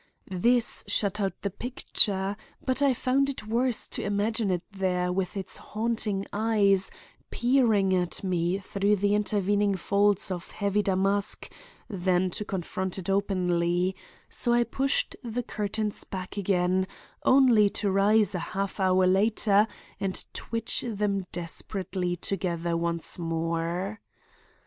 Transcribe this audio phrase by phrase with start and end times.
[0.31, 5.37] This shut out the picture; but I found it worse to imagine it there with
[5.37, 6.89] its haunting eyes
[7.29, 11.51] peering at me through the intervening folds of heavy damask
[11.87, 13.95] than to confront it openly;
[14.27, 16.87] so I pushed the curtains back again,
[17.23, 19.67] only to rise a half hour later
[19.99, 23.99] and twitch them desperately together once more.